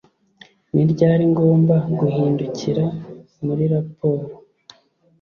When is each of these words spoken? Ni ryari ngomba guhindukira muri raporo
Ni 0.73 0.83
ryari 0.91 1.23
ngomba 1.31 1.75
guhindukira 1.99 2.85
muri 3.45 3.63
raporo 3.73 4.25